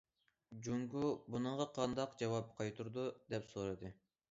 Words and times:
جۇڭگو 0.67 1.11
بۇنىڭغا 1.35 1.67
قانداق 1.77 2.17
جاۋاب 2.23 2.51
قايتۇرىدۇ؟، 2.63 3.07
دەپ 3.35 3.49
سورىدى. 3.55 3.97